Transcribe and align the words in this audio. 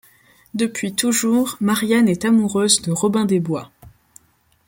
Depuis 0.55 0.95
toujours, 0.95 1.57
Marianne 1.59 2.07
est 2.09 2.25
amoureuse 2.25 2.81
de 2.81 2.91
Robin 2.91 3.25
des 3.25 3.39
Bois. 3.39 3.69